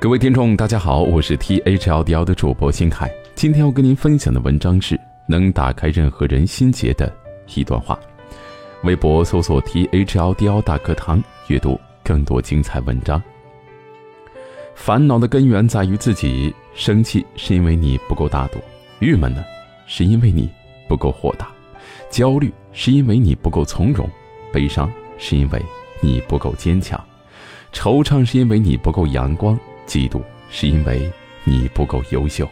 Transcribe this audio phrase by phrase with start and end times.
[0.00, 3.12] 各位听众，大家好，我是 T H L D L 的主播星海。
[3.34, 7.12] 今天要跟您分享的文章是能打开任何人心结的
[7.56, 7.98] 一段话。
[8.84, 13.20] 微博搜索 T H L D L 大课堂，阅读更多精彩文章。
[14.76, 18.60] 烦恼的根源在于自己，生气是因为你不够大度，
[19.00, 19.44] 郁闷呢，
[19.88, 20.48] 是因为你
[20.88, 21.48] 不够豁达，
[22.08, 24.08] 焦虑是因为你不够从容，
[24.52, 24.88] 悲伤
[25.18, 25.60] 是因为
[26.00, 27.04] 你不够坚强，
[27.72, 29.58] 惆怅是因为你不够阳光。
[29.88, 31.10] 嫉妒是因为
[31.44, 32.46] 你不够优秀。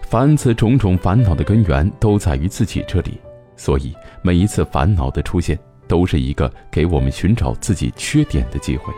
[0.00, 3.20] 凡此种种烦恼的根源都在于自己这里，
[3.56, 8.92] 所以每一次烦恼的出现，都是一个给我们寻找自己缺点的机会。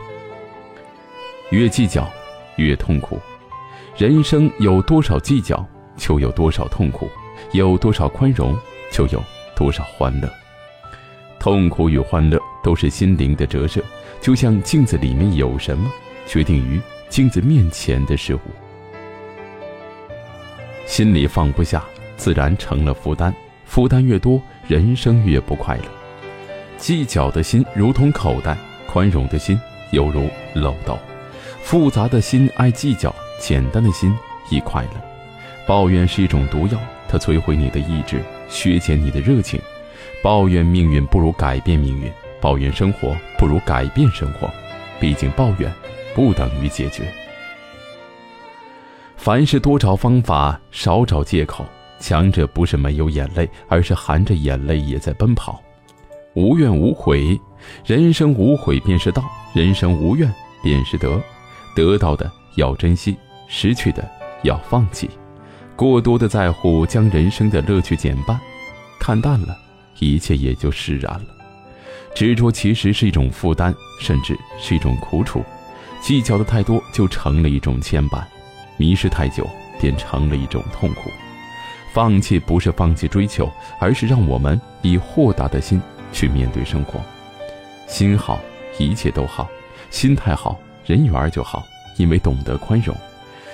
[1.51, 2.09] 越计较，
[2.57, 3.19] 越痛苦。
[3.97, 5.65] 人生有多少计较，
[5.97, 7.07] 就有多少痛苦；
[7.52, 8.57] 有多少宽容，
[8.91, 9.23] 就有
[9.55, 10.29] 多少欢乐。
[11.39, 13.80] 痛苦与欢乐都是心灵的折射，
[14.21, 15.89] 就像镜子里面有什么。
[16.27, 18.41] 决定于镜子面前的事物，
[20.87, 21.85] 心里放不下，
[22.17, 23.35] 自然成了负担。
[23.67, 25.85] 负担越多，人生越不快乐。
[26.77, 29.59] 计较的心如同口袋，宽容的心
[29.91, 30.99] 犹如漏斗。
[31.63, 34.15] 复杂的心爱计较，简单的心
[34.51, 34.91] 易快乐。
[35.67, 39.61] 抱怨是一种毒药，它摧毁你的意志，削减你的热情。
[40.23, 44.51] 抱怨命运不如改变命运，抱怨生活不如改变生活。
[45.01, 45.73] 毕竟抱怨。
[46.15, 47.02] 不等于解决。
[49.16, 51.65] 凡事多找方法，少找借口。
[52.01, 55.62] 强者不是没有眼泪，而是含着眼泪也在奔跑。
[56.34, 57.40] 无怨无悔，
[57.87, 59.23] 人生无悔便是道；
[59.54, 60.30] 人生无怨
[60.62, 61.18] 便是德。
[61.74, 63.16] 得到的要珍惜，
[63.49, 64.06] 失去的
[64.43, 65.09] 要放弃。
[65.76, 68.38] 过多的在乎，将人生的乐趣减半。
[68.99, 69.56] 看淡了，
[70.00, 71.26] 一切也就释然了。
[72.15, 75.43] 执着其实是一种负担，甚至是一种苦楚。
[76.00, 78.22] 计较的太多，就成了一种牵绊；
[78.77, 79.49] 迷失太久，
[79.81, 81.11] 便成了一种痛苦。
[81.93, 85.81] 放弃不是放弃追求，而是让我们以豁达的心
[86.12, 87.00] 去面对生活。
[87.87, 88.41] 心好，
[88.78, 89.47] 一切都好；
[89.91, 91.62] 心态好，人缘就好，
[91.97, 92.95] 因为懂得宽容；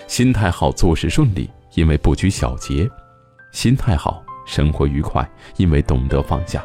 [0.06, 2.88] 心态好，做事顺利，因为不拘小节；
[3.52, 6.64] 心态好，生活愉快，因为懂得放下。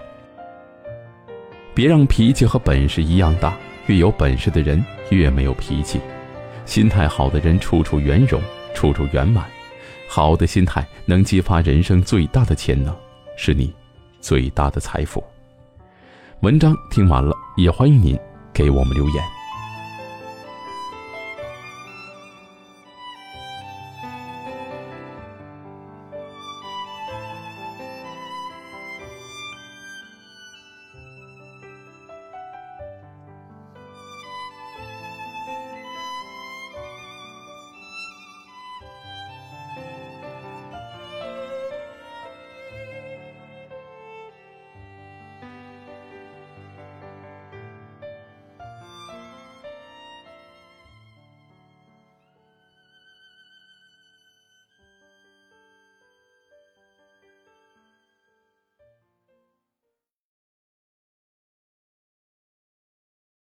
[1.74, 3.54] 别让脾气和本事一样大。
[3.88, 6.00] 越有本事的人越没有脾气，
[6.66, 8.42] 心态好的人处处圆融，
[8.74, 9.46] 处处圆满。
[10.08, 12.96] 好的心态能激发人生最大的潜能，
[13.38, 13.74] 是你
[14.22, 15.24] 最大的财富。
[16.42, 18.18] 文章听完了，也欢迎您
[18.54, 19.35] 给我们留言。